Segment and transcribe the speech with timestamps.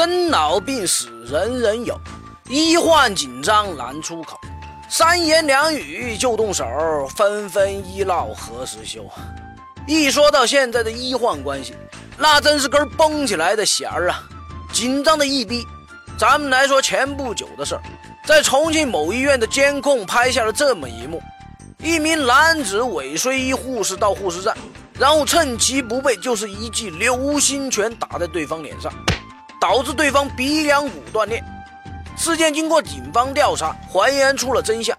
[0.00, 1.94] 生老病死人人有，
[2.48, 4.40] 医患紧张难出口。
[4.88, 6.64] 三言两语就动手，
[7.14, 9.04] 纷纷医闹何时休？
[9.86, 11.74] 一说到现在的医患关系，
[12.16, 14.22] 那真是根绷起来的弦儿啊，
[14.72, 15.66] 紧张的一逼。
[16.18, 17.82] 咱们来说前不久的事儿，
[18.24, 21.22] 在重庆某医院的监控拍下了这么一幕：
[21.76, 24.56] 一名男子尾随一护士到护士站，
[24.98, 28.90] 然后趁其不备，就是一记流星拳打在对方脸上，
[29.60, 31.44] 导致对方鼻梁骨断裂。
[32.16, 34.96] 事件经过警方调查，还原出了真相。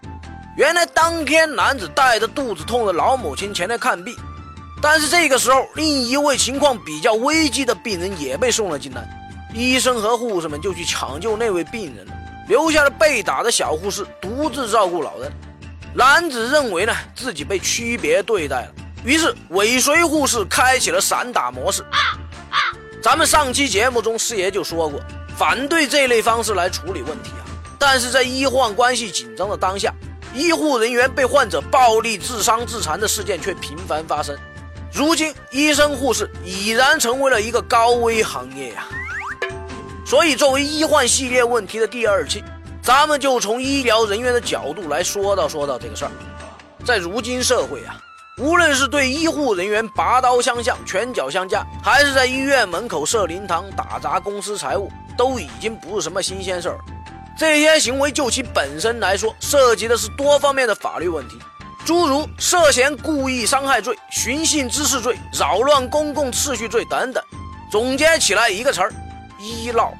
[0.56, 4.16] 原来当天男子带着肚子痛的老母亲前来看病，
[4.82, 9.08] 但是这个时候，另一位情况比较危急的病人也被送了进来。
[9.54, 12.06] 医生和护士们就去抢救那位病人，
[12.48, 15.32] 留下了被打的小护士独自照顾老人。
[15.94, 18.72] 男子认为呢自己被区别对待了，
[19.04, 21.84] 于是尾随护士开启了散打模式。
[23.02, 25.02] 咱们上期节目中师爷就说过。
[25.36, 27.42] 反对这类方式来处理问题啊！
[27.80, 29.92] 但是在医患关系紧张的当下，
[30.36, 34.38] 医护人员被患者暴力致伤致残的事件却频繁发生。
[34.94, 38.86] 如今，医生护士已然成为了一个高危行业呀。
[40.06, 42.44] 所以，作为医患系列问题的第二期，
[42.84, 46.12] 咱们就从医疗人员的角度来说道说道这个事儿。
[46.86, 47.98] 在如今社会啊，
[48.38, 56.80] 无论是对医护人员拔刀相向、拳脚相加，还是在医院门口设灵堂、打砸公司财物，都已经不是什么新鲜事儿，
[57.38, 61.38] 这些行为就其本身来说，涉及的是多方面的法律问题，
[61.86, 67.24] 诸如涉嫌故意伤害罪、寻衅滋事罪、扰乱公共秩序罪等等。
[67.70, 68.92] 总结起来一个词儿：
[69.40, 69.94] 医闹。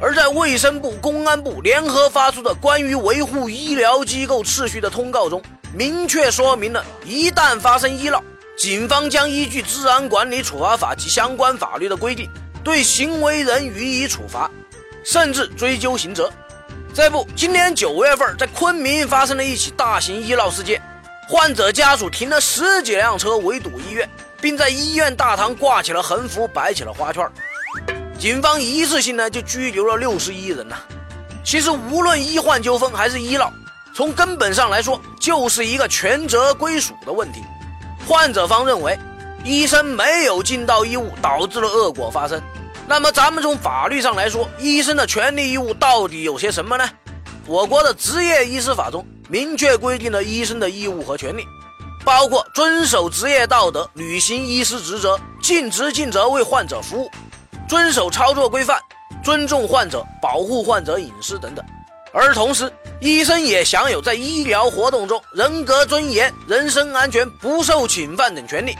[0.00, 5.42] 而在卫生部、公安部联合发出的关于维护医疗机构秩序的通告中，
[5.74, 8.22] 明确说明了，一旦发生医闹，
[8.58, 12.28] 警方将依据《治安管理处罚法》及相关法律的规定。
[12.62, 14.50] 对行为人予以处罚，
[15.04, 16.28] 甚至追究刑责。
[16.92, 20.82] 这不，今年九月份在昆明发生了一起大型医闹事件，
[21.28, 24.08] 患者家属停了十几辆车围堵医院，
[24.40, 27.24] 并在医院大堂挂起了横幅，摆起了花圈。
[28.18, 30.76] 警方一次性呢就拘留了六十一人呐。
[31.44, 33.52] 其实，无论医患纠纷还是医闹，
[33.94, 37.40] 从根本上来说，就是一个权责归属的问题。
[38.06, 38.98] 患者方认为，
[39.44, 42.42] 医生没有尽到义务，导致了恶果发生。
[42.88, 46.88] 那么，咱们从法律上来说，医生的权利义务到底有些什么呢？
[47.46, 51.44] 我国的职业医师法中明确规定了医生的义务和权利，
[52.04, 57.08] 包括遵守职业道德、履行医师职责、尽职尽责为患者服务、
[57.68, 58.80] 遵守操作规范、
[59.22, 61.64] 尊重患者、保护患者隐私等等。
[62.12, 68.76] 而同时，医生也享有在医疗活动中人格尊严、人身安全不受侵犯等权利。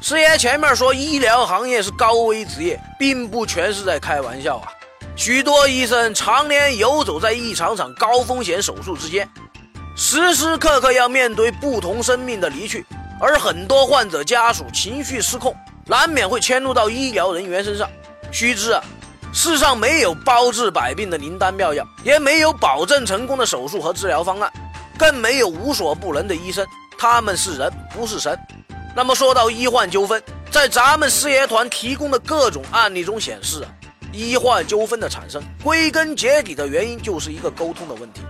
[0.00, 4.68] 师爷前面说医疗行业是高危职业，并不全是在开玩笑啊！
[5.16, 9.28] 许多医生常年游走在一场场高风险手术之间，
[9.96, 12.86] 时时刻刻要面对不同生命的离去，
[13.20, 15.52] 而很多患者家属情绪失控，
[15.88, 17.88] 难免会迁怒到医疗人员身上。
[18.30, 18.82] 须知啊，
[19.32, 24.52] 世上没有包治百病的灵丹妙药，也没有保证成功的手术和治疗方案，
[24.98, 26.66] 更没有无所不能的医生，
[26.98, 28.38] 他们是人，不是神。
[28.94, 33.70] 那么说到医患纠纷，在咱们师爷团提供的各种案例中显示啊，
[34.12, 38.20] 医患纠纷的产生，归根结底的原因就是一个沟通的问题。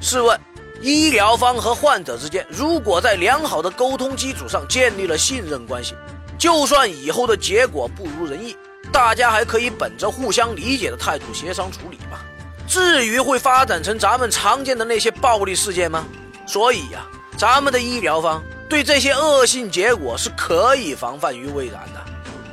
[0.00, 0.38] 试问，
[0.82, 5.94] 医疗方和患者之间，如果在良好的沟通基础上建立了信任关系，
[6.38, 8.56] 就算以后的结果不如人意，
[8.92, 12.24] 大家还可以本着互相理解的态度协商处理吧。
[12.66, 16.06] 至于会发展成咱们常见的那些暴力事件吗？
[16.46, 17.06] 所以呀，
[17.36, 18.42] 咱们的医疗方。
[18.68, 22.04] 对这些恶性结果是可以防范于未然的，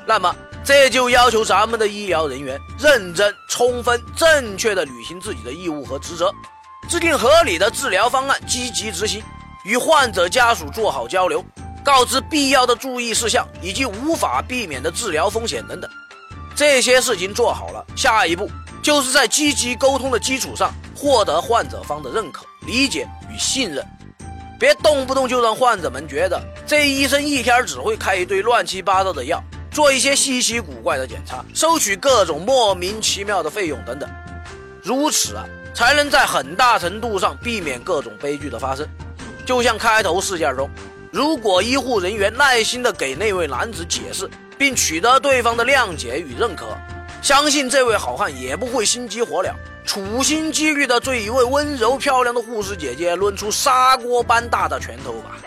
[0.07, 6.33] 那么这就要求咱们的医疗人员认真、充分、正确的履行自己的义务和职责，
[6.87, 9.21] 制定合理的治疗方案，积极执行，
[9.65, 11.43] 与患者家属做好交流，
[11.85, 15.89] 告知必要的注意事项以及无法避免的治疗风险等等。
[16.55, 18.49] 这些事情做好了，下一步
[18.81, 23.85] 就是在积极沟通的基础上，获得患者方的认可、理解与信任。
[24.57, 34.09] 别动不动就让患者们觉得这医生一天只会开一堆乱七八糟的药，做一些稀奇古怪的检查，收取各种莫名其妙的费用等等。
[34.81, 35.45] 如此啊，
[35.75, 38.87] 才能在很大程度上避免各种悲剧的发生。
[39.45, 40.69] 就像开头事件中，
[41.15, 46.65] 如果医护人员耐心地给那位男子解释，并取得对方的谅解与认可，
[47.21, 49.49] 相信这位好汉也不会心急火燎。
[49.85, 55.37] 处心积虑地对一位温柔漂亮的护士姐姐抡出砂锅般大的拳头吧。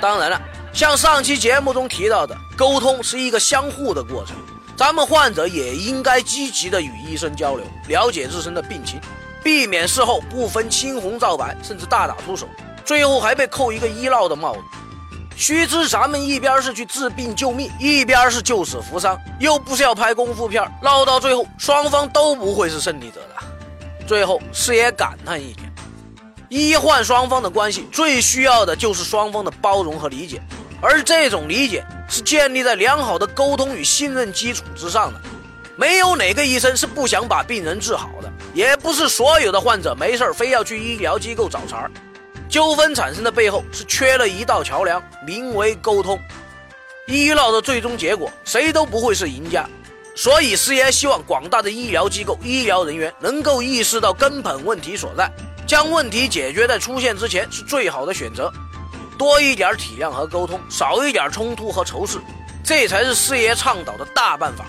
[0.00, 0.40] 当然了，
[0.72, 4.36] 像上期节目中提到的，沟通是一个相互的过程，
[4.76, 9.00] 咱们患者也应该积极的与医生交流，了解自身的病情，
[9.42, 12.48] 避免事后不分青红皂白，甚至大打出手，
[12.84, 14.60] 最后还被扣一个医闹的帽子。
[15.36, 24.06] 须知，咱们一边是去治病救命，一边是救死扶伤，又不是要拍功夫片，闹到最后，双方都不会是胜利者的。
[24.06, 25.62] 最后，师爷感叹一句：
[26.48, 30.40] 医患双方的关系，最需要的就是双方的包容和理解，
[30.80, 35.20] 而这种理解是建立在良好的沟通与信任基础之上的。
[35.76, 41.90] 没有哪个医生是不想把病人治好的，也不是所有的患者没事非要去医疗机构找茬儿。
[42.48, 46.18] 纠纷产生的背后是缺了一道桥梁，名为沟通。
[47.06, 49.68] 医闹的最终结果，谁都不会是赢家。
[50.16, 55.30] 所以师爷希望广大的医疗机构、医疗人员能够意识到根本问题所在，
[55.66, 58.52] 将问题解决在出现之前是最好的选择。
[59.18, 62.18] 多一点体谅和沟通，少一点冲突和仇视，
[62.62, 64.64] 这才是师爷倡导的大办法。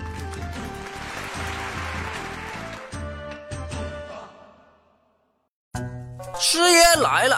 [6.39, 7.37] 师爷来了。